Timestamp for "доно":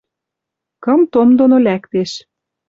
1.37-1.57